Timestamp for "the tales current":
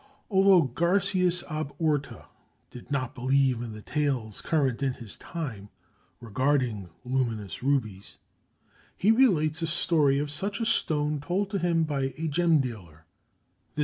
3.73-4.81